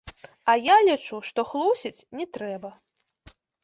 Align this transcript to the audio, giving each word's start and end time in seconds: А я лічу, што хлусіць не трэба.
А 0.53 0.55
я 0.67 0.77
лічу, 0.87 1.21
што 1.29 1.47
хлусіць 1.53 1.95
не 2.19 2.31
трэба. 2.35 2.77